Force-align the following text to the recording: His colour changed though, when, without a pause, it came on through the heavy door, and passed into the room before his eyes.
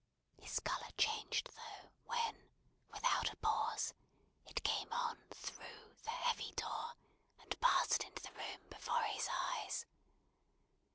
His 0.41 0.59
colour 0.59 0.89
changed 0.97 1.51
though, 1.53 1.91
when, 2.07 2.49
without 2.91 3.31
a 3.31 3.35
pause, 3.35 3.93
it 4.47 4.63
came 4.63 4.91
on 4.91 5.21
through 5.29 5.93
the 6.03 6.09
heavy 6.09 6.51
door, 6.53 6.95
and 7.39 7.61
passed 7.61 8.03
into 8.03 8.23
the 8.23 8.31
room 8.33 8.67
before 8.67 9.03
his 9.03 9.29
eyes. 9.31 9.85